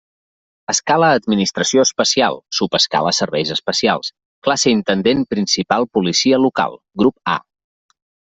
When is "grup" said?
7.03-7.33